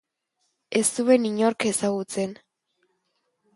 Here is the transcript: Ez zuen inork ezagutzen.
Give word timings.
Ez 0.79 0.83
zuen 1.01 1.27
inork 1.29 1.67
ezagutzen. 1.73 2.35